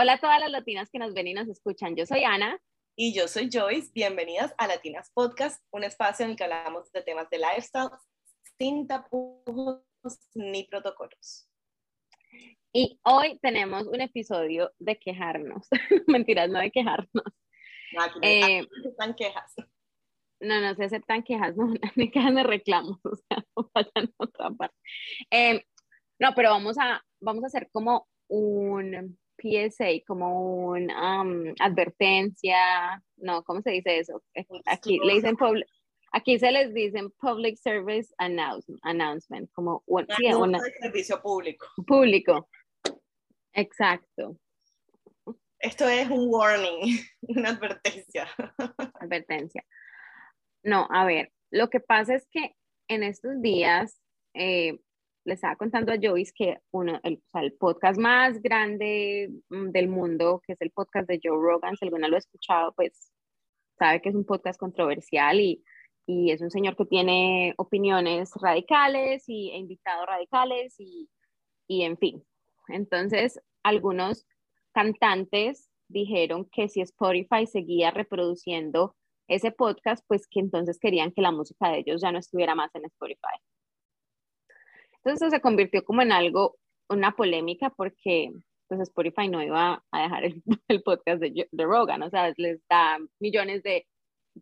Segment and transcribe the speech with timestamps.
[0.00, 1.96] Hola a todas las latinas que nos ven y nos escuchan.
[1.96, 2.56] Yo soy Ana.
[2.94, 3.90] Y yo soy Joyce.
[3.92, 7.90] Bienvenidas a Latinas Podcast, un espacio en el que hablamos de temas de lifestyle
[8.60, 9.82] sin tapujos
[10.36, 11.50] ni protocolos.
[12.72, 15.66] Y hoy tenemos un episodio de quejarnos.
[16.06, 17.24] Mentiras, no de quejarnos.
[17.92, 19.52] No, aquí eh, están quejas.
[20.38, 24.24] No, no se aceptan quejas, no, ni quejas de reclamos, o sea, no vayan a
[24.24, 24.76] otra parte.
[25.32, 25.64] Eh,
[26.20, 31.22] no, pero vamos a, vamos a hacer como un PSA, como una
[31.60, 34.22] advertencia, no, ¿cómo se dice eso?
[34.66, 35.36] Aquí le dicen
[36.12, 40.06] aquí se les dicen public service announcement, como un,
[40.80, 41.66] servicio público.
[41.86, 42.48] Público.
[43.52, 44.36] Exacto.
[45.58, 48.28] Esto es un warning, una advertencia.
[49.00, 49.64] Advertencia.
[50.62, 52.54] No, a ver, lo que pasa es que
[52.88, 54.00] en estos días
[54.34, 54.78] eh,
[55.28, 60.54] le estaba contando a Joyce que uno, el, podcast más grande mm, del mundo, que
[60.54, 63.12] es el podcast de Joe Rogan, si alguna lo ha escuchado, pues
[63.78, 65.62] sabe que es un podcast controversial y,
[66.06, 71.10] y es un señor que tiene opiniones radicales y e invitados radicales y,
[71.66, 72.24] y en fin.
[72.68, 74.26] Entonces, algunos
[74.72, 78.96] cantantes dijeron que si Spotify seguía reproduciendo
[79.28, 82.74] ese podcast, pues que entonces querían que la música de ellos ya no estuviera más
[82.74, 83.38] en Spotify.
[85.04, 86.56] Entonces se convirtió como en algo,
[86.88, 88.30] una polémica porque
[88.68, 90.42] pues Spotify no iba a dejar el,
[90.84, 93.86] podcast de, de, Rogan, o sea, les da millones de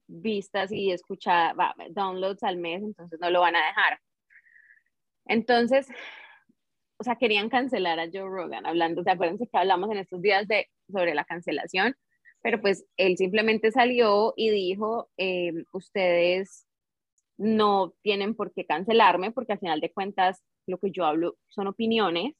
[0.09, 1.55] vistas y escucha,
[1.91, 4.01] downloads al mes, entonces no lo van a dejar.
[5.27, 5.89] Entonces,
[6.99, 10.47] o sea, querían cancelar a Joe Rogan, hablando, ¿se acuerdan que hablamos en estos días
[10.49, 11.95] de, sobre la cancelación?
[12.43, 16.66] Pero pues él simplemente salió y dijo, eh, ustedes
[17.39, 21.67] no tienen por qué cancelarme porque al final de cuentas lo que yo hablo son
[21.67, 22.35] opiniones.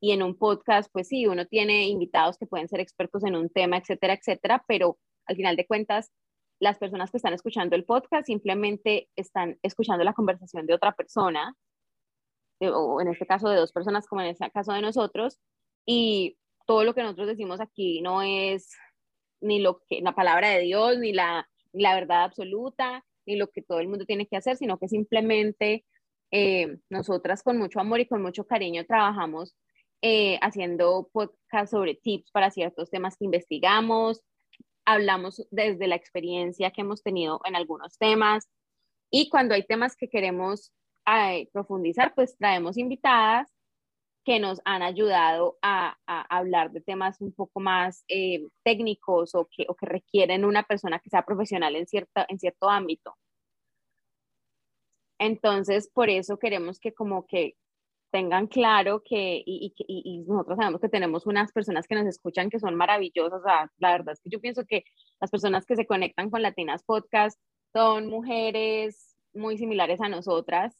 [0.00, 3.48] Y en un podcast, pues sí, uno tiene invitados que pueden ser expertos en un
[3.50, 6.12] tema, etcétera, etcétera, pero al final de cuentas,
[6.60, 11.54] las personas que están escuchando el podcast simplemente están escuchando la conversación de otra persona,
[12.60, 15.40] o en este caso de dos personas, como en este caso de nosotros,
[15.86, 16.36] y
[16.66, 18.70] todo lo que nosotros decimos aquí no es
[19.40, 23.62] ni lo que la palabra de Dios, ni la, la verdad absoluta, ni lo que
[23.62, 25.84] todo el mundo tiene que hacer, sino que simplemente
[26.30, 29.56] eh, nosotras con mucho amor y con mucho cariño trabajamos
[30.02, 34.22] eh, haciendo podcast sobre tips para ciertos temas que investigamos,
[34.84, 38.48] hablamos desde la experiencia que hemos tenido en algunos temas
[39.10, 40.72] y cuando hay temas que queremos
[41.52, 43.50] profundizar, pues traemos invitadas
[44.24, 49.66] que nos han ayudado a, hablar de temas un poco más eh, técnicos o que,
[49.68, 53.16] o requieren una persona que sea profesional en, cierta, en cierto ámbito.
[55.18, 57.54] Entonces, por eso queremos que como que
[58.10, 62.58] tengan claro que, y, y, nosotros sabemos que tenemos unas personas que nos escuchan que
[62.58, 63.40] son maravillosas.
[63.78, 64.84] la verdad es que yo pienso que
[65.20, 67.38] las personas que se conectan con Latinas Podcast
[67.72, 70.76] son mujeres muy similares a nosotras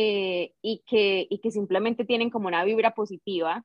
[0.00, 3.64] eh, y, que, y que simplemente tienen como una vibra positiva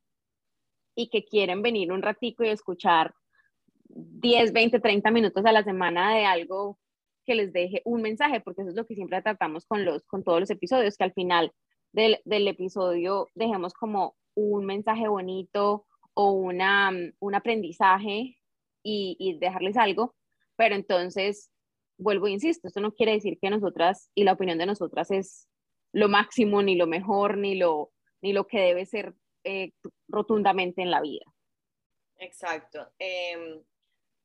[0.96, 3.14] y que quieren venir un ratico y escuchar
[3.84, 6.80] 10, 20, 30 minutos a la semana de algo
[7.24, 10.24] que les deje un mensaje, porque eso es lo que siempre tratamos con, los, con
[10.24, 11.52] todos los episodios, que al final
[11.92, 15.86] del, del episodio dejemos como un mensaje bonito
[16.16, 16.90] o una,
[17.20, 18.40] un aprendizaje
[18.82, 20.16] y, y dejarles algo,
[20.56, 21.52] pero entonces,
[22.00, 25.48] vuelvo e insisto, esto no quiere decir que nosotras y la opinión de nosotras es
[25.94, 29.72] lo máximo, ni lo mejor, ni lo, ni lo que debe ser eh,
[30.08, 31.26] rotundamente en la vida.
[32.18, 32.92] Exacto.
[33.00, 33.62] Eh,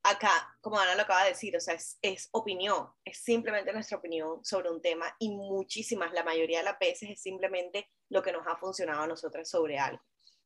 [0.03, 4.43] acá, como Ana lo acaba de decir, o sea, es, opinión, es simplemente nuestra opinión
[4.43, 8.45] sobre un tema y muchísimas, la mayoría de las veces es simplemente lo que nos
[8.47, 10.01] ha funcionado a nosotras sobre algo,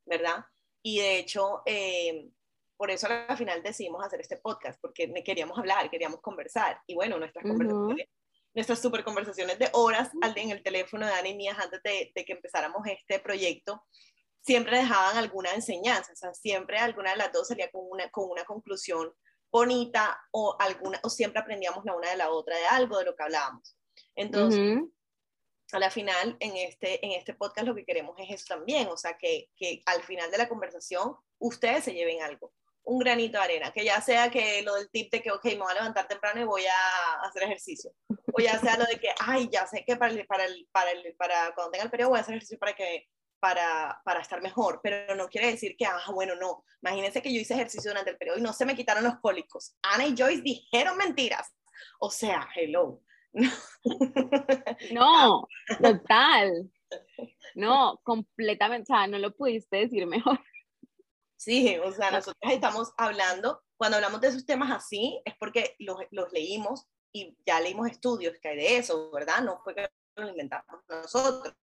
[0.06, 0.46] ¿verdad?
[0.82, 2.30] Y de hecho, eh,
[2.76, 6.82] por eso al final decidimos hacer este podcast, porque queríamos hablar, queríamos conversar.
[6.88, 8.08] Y bueno, nuestras conversaciones,
[8.54, 12.26] nuestras super conversaciones de horas en el teléfono de Ana y mías antes de, de
[12.26, 13.84] que empezáramos este proyecto,
[14.42, 18.30] siempre dejaban alguna enseñanza, o sea, siempre alguna de las dos salía con una, con
[18.30, 19.14] una conclusión
[19.52, 23.16] bonita o alguna o siempre aprendíamos la una de la otra de algo de lo
[23.16, 23.78] que hablábamos.
[24.16, 24.80] Entonces,
[25.72, 28.98] a la final en este en este podcast lo que queremos es eso también, o
[28.98, 32.52] sea, que, que al final de la conversación ustedes se lleven algo,
[32.84, 35.58] un granito de arena, que ya sea que lo del tip de que, ok, me
[35.58, 37.92] voy a levantar temprano y voy a hacer ejercicio,
[38.34, 40.92] o ya sea lo de que, ay, ya sé que para, el, para, el, para,
[40.92, 43.08] el, para cuando tenga el periodo voy a hacer ejercicio para que
[43.40, 46.64] para, para, estar mejor, pero no quiere decir que, ah, bueno, no.
[46.82, 49.76] Imagínense que yo hice ejercicio durante el periodo y no se me quitaron los cólicos.
[49.82, 51.54] Ana y Joyce dijeron mentiras.
[52.00, 53.02] O sea, hello.
[54.94, 55.48] No,
[55.82, 56.72] total.
[57.56, 60.40] No, completamente, o sea, no lo pudiste decir mejor.
[61.36, 65.98] Sí, o sea, nosotros estamos hablando, cuando hablamos de esos temas así, es porque los,
[66.12, 69.42] los leímos y ya leímos estudios que hay de eso, ¿verdad?
[69.42, 71.56] No fue que lo inventamos nosotros.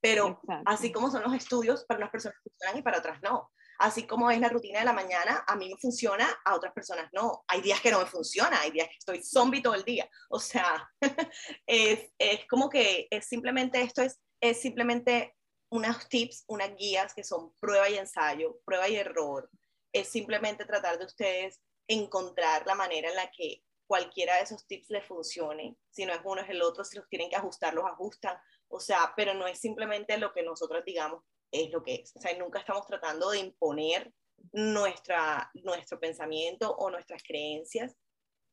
[0.00, 3.52] Pero así como son los estudios, para unas personas funcionan y para otras no.
[3.78, 7.08] Así como es la rutina de la mañana, a mí me funciona, a otras personas
[7.12, 7.44] no.
[7.46, 10.08] Hay días que no me funciona, hay días que estoy zombie todo el día.
[10.30, 10.90] O sea,
[11.66, 15.36] es, es como que es simplemente esto es, es simplemente
[15.70, 19.48] unos tips, unas guías que son prueba y ensayo, prueba y error.
[19.92, 24.88] Es simplemente tratar de ustedes encontrar la manera en la que cualquiera de esos tips
[24.88, 25.76] les funcione.
[25.90, 26.82] Si no es uno, es el otro.
[26.82, 28.38] Si los tienen que ajustar, los ajustan.
[28.68, 32.16] O sea, pero no es simplemente lo que nosotros digamos, es lo que es.
[32.16, 34.10] O sea, nunca estamos tratando de imponer
[34.50, 37.94] nuestra, nuestro pensamiento o nuestras creencias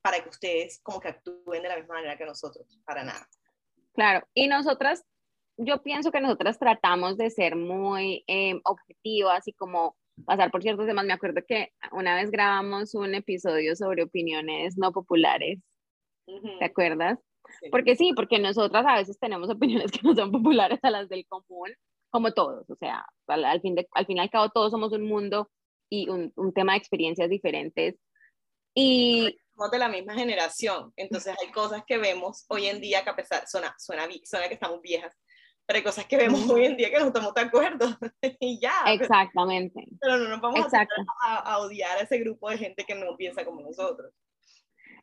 [0.01, 3.25] para que ustedes como que actúen de la misma manera que nosotros, para nada.
[3.93, 5.05] Claro, y nosotras,
[5.55, 9.95] yo pienso que nosotras tratamos de ser muy eh, objetivas y como
[10.25, 11.05] pasar por ciertos temas.
[11.05, 15.59] Me acuerdo que una vez grabamos un episodio sobre opiniones no populares.
[16.59, 17.19] ¿Te acuerdas?
[17.71, 21.25] Porque sí, porque nosotras a veces tenemos opiniones que no son populares a las del
[21.27, 21.71] común,
[22.09, 22.69] como todos.
[22.69, 25.49] O sea, al, fin, de, al fin y al cabo todos somos un mundo
[25.89, 27.95] y un, un tema de experiencias diferentes.
[28.75, 33.09] Y somos de la misma generación, entonces hay cosas que vemos hoy en día que
[33.09, 35.17] a pesar, suena, suena, suena que estamos viejas,
[35.69, 37.85] pero hay cosas que vemos hoy en día que no estamos de acuerdo
[38.39, 38.73] y ya.
[38.87, 39.85] Exactamente.
[40.01, 40.87] Pero, no nos vamos a,
[41.43, 44.11] a, odiar a ese grupo de gente que no piensa como nosotros.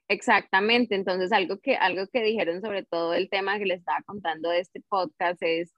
[0.09, 4.51] Exactamente, entonces algo que, algo que dijeron sobre todo el tema que les estaba contando
[4.51, 5.73] de este podcast es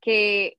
[0.00, 0.56] que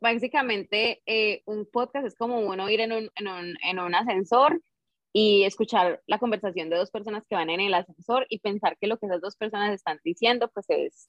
[0.00, 4.60] básicamente eh, un podcast es como uno ir en un, en, un, en un ascensor
[5.12, 8.88] y escuchar la conversación de dos personas que van en el ascensor y pensar que
[8.88, 11.08] lo que esas dos personas están diciendo pues es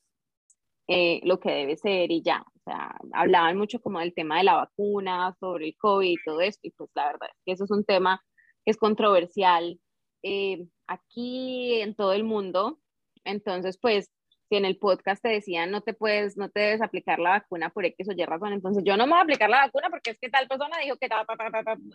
[0.88, 2.42] eh, lo que debe ser y ya.
[2.42, 6.42] O sea, hablaban mucho como del tema de la vacuna, sobre el COVID y todo
[6.42, 8.22] esto, y pues la verdad es que eso es un tema
[8.66, 9.80] que es controversial
[10.24, 12.80] eh, aquí en todo el mundo.
[13.24, 14.10] Entonces, pues,
[14.50, 17.70] si en el podcast te decían no te puedes, no te debes aplicar la vacuna
[17.72, 20.12] por X o Y razón, entonces yo no me voy a aplicar la vacuna porque
[20.12, 21.10] es que tal persona dijo que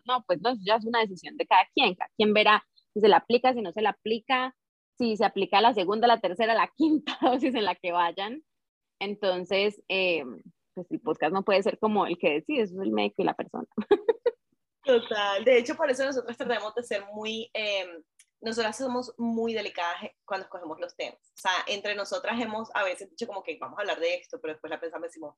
[0.05, 3.09] no, pues no, ya es una decisión de cada quien, cada quien verá si se
[3.09, 4.55] la aplica, si no se la aplica,
[4.99, 8.43] si se aplica la segunda, la tercera, la quinta dosis en la que vayan.
[9.01, 10.25] Entonces, eh,
[10.75, 13.25] pues el podcast no puede ser como el que decide, eso es el médico y
[13.25, 13.67] la persona.
[14.85, 15.45] Total.
[15.45, 17.87] De hecho, por eso nosotros tratamos de ser muy, eh,
[18.41, 21.19] nosotras somos muy delicadas cuando escogemos los temas.
[21.21, 24.41] O sea, entre nosotras hemos a veces dicho como que vamos a hablar de esto,
[24.41, 25.35] pero después la pensamos y decimos,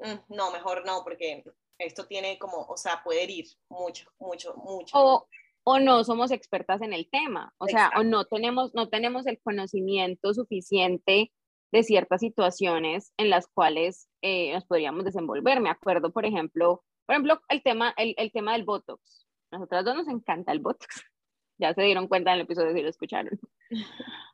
[0.00, 1.44] mm, no, mejor no, porque
[1.78, 4.96] esto tiene como, o sea, puede herir mucho, mucho, mucho.
[4.96, 5.28] O,
[5.64, 9.40] o no somos expertas en el tema, o sea, o no tenemos, no tenemos el
[9.40, 11.32] conocimiento suficiente
[11.76, 15.60] de ciertas situaciones en las cuales eh, nos podríamos desenvolver.
[15.60, 19.26] Me acuerdo, por ejemplo, por ejemplo, el tema, el, el tema del Botox.
[19.52, 20.86] Nosotras dos nos encanta el Botox.
[21.58, 23.40] Ya se dieron cuenta en el episodio si lo escucharon.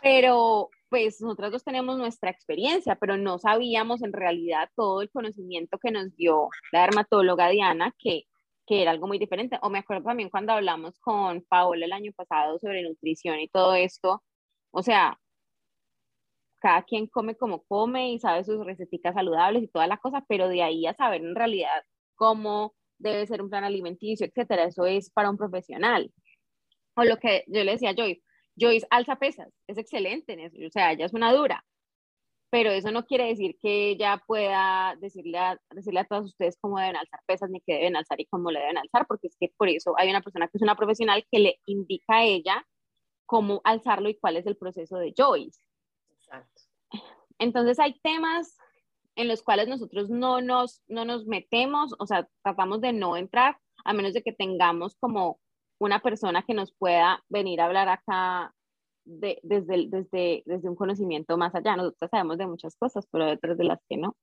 [0.00, 5.78] Pero pues nosotras dos tenemos nuestra experiencia, pero no sabíamos en realidad todo el conocimiento
[5.78, 8.22] que nos dio la dermatóloga Diana, que,
[8.66, 9.58] que era algo muy diferente.
[9.62, 13.74] O me acuerdo también cuando hablamos con Paola el año pasado sobre nutrición y todo
[13.74, 14.22] esto.
[14.70, 15.18] O sea,
[16.64, 20.48] cada quien come como come y sabe sus recetas saludables y todas las cosas, pero
[20.48, 25.10] de ahí a saber en realidad cómo debe ser un plan alimenticio, etcétera, eso es
[25.10, 26.10] para un profesional.
[26.96, 28.22] O lo que yo le decía a Joyce,
[28.58, 30.34] Joyce alza pesas, es excelente,
[30.66, 31.62] o sea, ella es una dura,
[32.50, 36.78] pero eso no quiere decir que ella pueda decirle a, decirle a todos ustedes cómo
[36.78, 39.52] deben alzar pesas, ni qué deben alzar y cómo le deben alzar, porque es que
[39.58, 42.66] por eso hay una persona que es una profesional que le indica a ella
[43.26, 45.60] cómo alzarlo y cuál es el proceso de Joyce.
[47.38, 48.56] Entonces hay temas
[49.16, 53.58] en los cuales nosotros no nos, no nos metemos, o sea, tratamos de no entrar,
[53.84, 55.40] a menos de que tengamos como
[55.78, 58.54] una persona que nos pueda venir a hablar acá
[59.04, 61.76] de, desde, desde, desde un conocimiento más allá.
[61.76, 64.16] Nosotros sabemos de muchas cosas, pero de otras de las que no.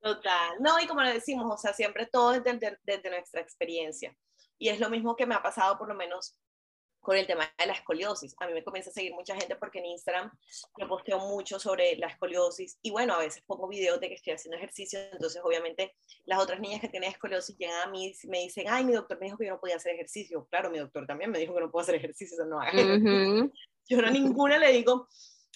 [0.00, 0.56] Total.
[0.60, 4.16] No, y como le decimos, o sea, siempre todo desde, desde nuestra experiencia.
[4.58, 6.36] Y es lo mismo que me ha pasado por lo menos
[7.02, 8.34] con el tema de la escoliosis.
[8.38, 10.30] A mí me comienza a seguir mucha gente porque en Instagram
[10.78, 14.32] yo posteo mucho sobre la escoliosis y bueno, a veces pongo videos de que estoy
[14.32, 15.94] haciendo ejercicio, entonces obviamente
[16.24, 19.18] las otras niñas que tienen escoliosis llegan a mí y me dicen, ay, mi doctor
[19.18, 20.46] me dijo que yo no podía hacer ejercicio.
[20.48, 22.60] Claro, mi doctor también me dijo que no puedo hacer ejercicio, no
[23.88, 25.08] Yo a ninguna le digo,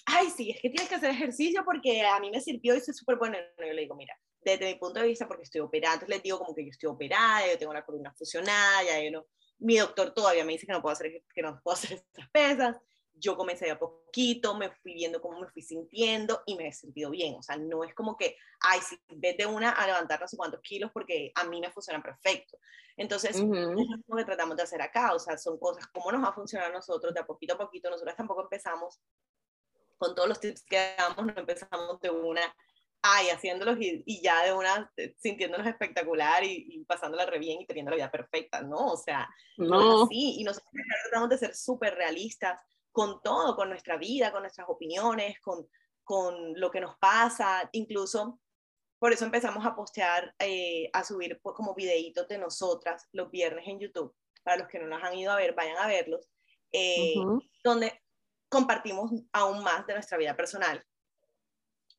[0.05, 2.93] ay, sí, es que tienes que hacer ejercicio porque a mí me sirvió y soy
[2.93, 3.37] súper buena.
[3.57, 6.39] Yo le digo, mira, desde mi punto de vista, porque estoy operada, entonces les digo
[6.39, 9.25] como que yo estoy operada, yo tengo la columna fusionada, ya yo no
[9.59, 12.77] mi doctor todavía me dice que no puedo hacer, que no puedo hacer estas pesas.
[13.13, 17.09] yo comencé a poquito, me fui viendo cómo me fui sintiendo y me he sentido
[17.09, 17.35] bien.
[17.35, 20.37] O sea, no es como que, ay, si vez de una a levantar no sé
[20.37, 22.59] cuántos kilos porque a mí me funciona perfecto.
[22.95, 25.13] Entonces, es lo que tratamos de hacer acá.
[25.13, 27.57] O sea, son cosas, cómo nos va a funcionar a nosotros de a poquito a
[27.57, 27.89] poquito.
[27.89, 28.99] Nosotros tampoco empezamos
[29.97, 32.55] con todos los tips que damos, no empezamos de una,
[33.13, 37.65] ay, haciéndolos y, ya de una eh, sintiéndonos espectacular y, y pasándola re bien y
[37.65, 38.93] teniendo la vida perfecta, ¿no?
[38.93, 40.35] O sea, no, así.
[40.39, 40.71] Y nosotros
[41.03, 42.61] tratamos de ser súper realistas
[42.91, 45.67] con todo, con nuestra vida, con nuestras opiniones, con,
[46.03, 48.39] con lo que nos pasa, incluso
[48.99, 53.67] por eso empezamos a postear, eh, a subir pues, como videitos de nosotras los viernes
[53.67, 54.15] en YouTube.
[54.43, 56.27] Para los que no nos han ido a ver, vayan a verlos,
[56.71, 57.15] eh,
[57.63, 58.01] donde
[58.49, 60.83] compartimos aún más de nuestra vida personal.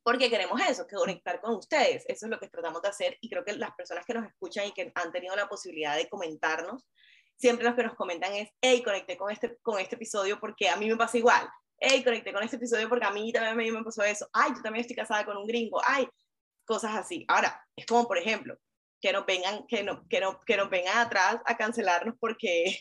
[0.02, 2.04] Porque queremos eso, que conectar con ustedes.
[2.08, 4.66] Eso es lo que tratamos de hacer y creo que las personas que nos escuchan
[4.66, 6.86] y que han tenido la posibilidad de comentarnos
[7.38, 10.76] siempre los que nos comentan es, hey, conecté con este, con este episodio porque a
[10.76, 11.48] mí me pasa igual.
[11.78, 14.28] Hey, conecté con este episodio porque a mí también me, pasó eso.
[14.32, 15.80] Ay, yo también estoy casada con un gringo.
[15.86, 16.08] Ay,
[16.64, 17.24] cosas así.
[17.28, 18.58] Ahora, es como, por ejemplo,
[19.00, 22.76] que nos vengan, que no, que no, que nos vengan atrás a cancelarnos porque,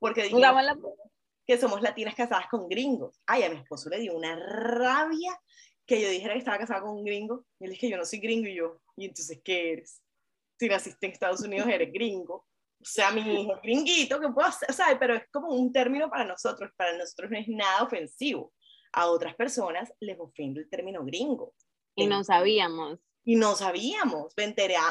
[0.00, 0.42] porque dijimos
[1.46, 3.20] que somos latinas casadas con gringos.
[3.26, 5.40] Ay, a mi esposo le dio una rabia
[5.90, 7.44] que yo dijera que estaba casada con un gringo.
[7.58, 10.02] Y él es que yo no soy gringo y yo, ¿y entonces qué eres?
[10.58, 12.46] Si naciste en Estados Unidos, eres gringo
[12.80, 14.96] o sea, mi hijo gringuito, que puedo hacer, ¿sabes?
[14.98, 18.54] Pero es como un término para nosotros, para nosotros no es nada ofensivo.
[18.92, 21.54] A otras personas les ofende el término gringo.
[21.94, 22.98] Y no sabíamos.
[23.22, 24.32] Y no sabíamos,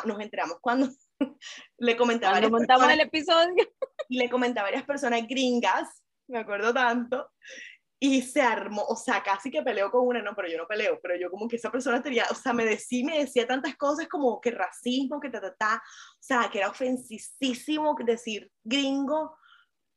[0.06, 0.88] nos enteramos cuando
[1.79, 2.34] le comentaba.
[2.34, 3.68] Cuando montamos el episodio.
[4.08, 7.32] Y le comentaba a varias personas gringas, me acuerdo tanto,
[8.01, 11.00] y se armó, o sea, casi que peleó con una, no, pero yo no peleo,
[11.01, 14.08] pero yo como que esa persona tenía, o sea, me decía, me decía tantas cosas
[14.08, 19.36] como que racismo, que ta, ta, ta, o sea, que era ofensísimo decir gringo,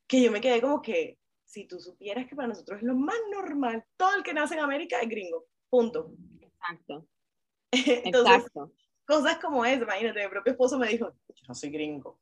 [0.09, 3.19] que yo me quedé como que, si tú supieras que para nosotros es lo más
[3.31, 6.13] normal, todo el que nace en América es gringo, punto.
[6.41, 7.07] Exacto.
[7.73, 8.73] Entonces, Exacto.
[9.07, 12.19] cosas como esa, imagínate, mi propio esposo me dijo, yo no soy gringo.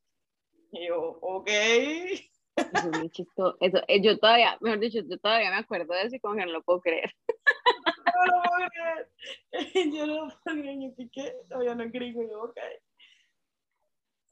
[0.73, 1.49] Y yo, ok.
[2.73, 3.57] Eso es muy chistoso.
[3.61, 6.47] Eso, eh, yo todavía, mejor dicho, yo todavía me acuerdo de eso y como que
[6.47, 7.13] no lo puedo creer.
[7.27, 9.93] No lo puedo creer.
[9.93, 10.79] Yo no lo puedo creer.
[10.81, 12.23] Yo piqué, todavía no gringo.
[12.23, 12.59] Yo, ok.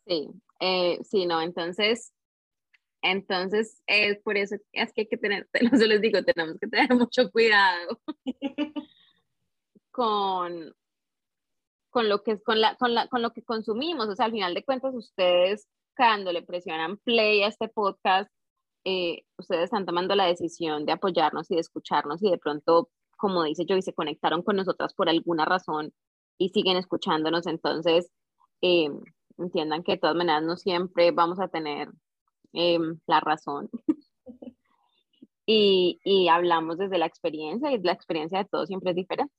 [0.07, 0.31] Sí,
[0.61, 2.15] eh, sí, no, entonces,
[3.03, 6.67] entonces es por eso es que hay que tener, no se les digo, tenemos que
[6.67, 8.01] tener mucho cuidado
[9.91, 10.75] con,
[11.91, 14.55] con lo que con la, con la, con lo que consumimos, o sea, al final
[14.55, 15.69] de cuentas ustedes
[15.99, 18.31] cuando le presionan play a este podcast,
[18.85, 23.43] eh, ustedes están tomando la decisión de apoyarnos y de escucharnos y de pronto, como
[23.43, 25.93] dice yo, y se conectaron con nosotras por alguna razón
[26.39, 27.49] y siguen escuchándonos.
[27.49, 28.13] Entonces,
[28.63, 28.91] eh,
[29.39, 31.89] entiendan que de todas maneras no siempre vamos a tener
[32.53, 32.79] eh,
[33.09, 33.69] la razón.
[35.47, 39.35] y, y, hablamos desde la experiencia y la experiencia de todos siempre es diferente.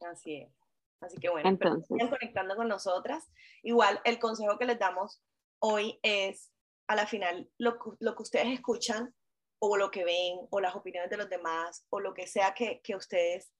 [0.00, 0.52] Así es.
[1.00, 3.26] Así que bueno, Entonces, conectando con nosotras.
[3.64, 5.20] Igual el consejo que les damos
[5.60, 6.50] hoy es,
[6.88, 9.14] a la final, lo, lo que ustedes escuchan
[9.60, 12.80] o lo que ven o las opiniones de los demás o lo que sea que,
[12.82, 13.52] que ustedes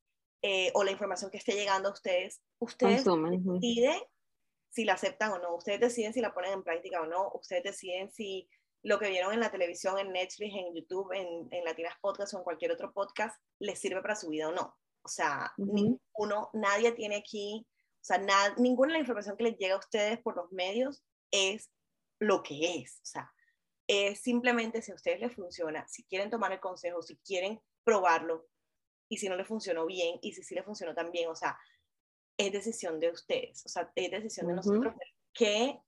[0.43, 4.01] eh, o la información que esté llegando a ustedes, ustedes deciden
[4.71, 7.63] si la aceptan o no, ustedes deciden si la ponen en práctica o no, ustedes
[7.63, 8.49] deciden si
[8.83, 12.39] lo que vieron en la televisión, en Netflix, en YouTube, en, en Latinas Podcast o
[12.39, 14.75] en cualquier otro podcast les sirve para su vida o no.
[15.03, 18.19] O sea, ninguno, nadie tiene aquí, o sea,
[18.57, 21.71] ninguna de la información que les llega a ustedes por los medios es
[22.21, 23.01] lo que es.
[23.03, 23.33] O sea,
[23.89, 28.47] es simplemente si a ustedes les funciona, si quieren tomar el consejo, si quieren probarlo,
[29.09, 31.59] y si no les funcionó bien, y si sí les funcionó también, o sea,
[32.39, 34.95] es decisión de ustedes, o sea, es decisión de nosotros
[35.35, 35.79] qué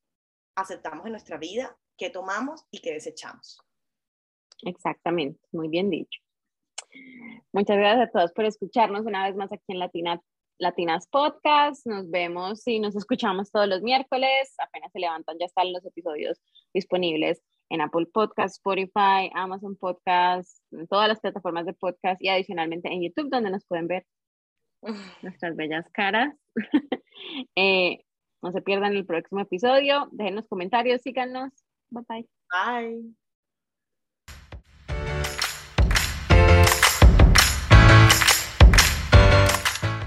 [0.56, 3.60] aceptamos en nuestra vida, qué tomamos y qué desechamos.
[4.62, 6.20] Exactamente, muy bien dicho.
[7.52, 10.20] Muchas gracias a todos por escucharnos una vez más aquí en Latina
[10.58, 11.86] Latinas Podcast.
[11.86, 14.54] Nos vemos y nos escuchamos todos los miércoles.
[14.58, 16.40] Apenas se levantan, ya están los episodios
[16.72, 22.92] disponibles en Apple Podcast, Spotify, Amazon Podcast, en todas las plataformas de podcast y adicionalmente
[22.92, 24.06] en YouTube, donde nos pueden ver
[25.22, 26.34] nuestras bellas caras.
[27.54, 28.04] Eh,
[28.42, 30.08] no se pierdan el próximo episodio.
[30.10, 31.52] Dejen los comentarios, síganos.
[31.90, 32.28] Bye bye.
[32.50, 33.21] Bye.